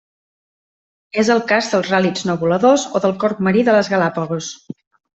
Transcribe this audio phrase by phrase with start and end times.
[1.23, 4.53] És el cas dels ràl·lids no voladors o del corb marí de les Galápagos.